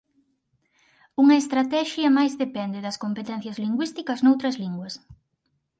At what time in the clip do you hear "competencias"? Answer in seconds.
3.03-3.57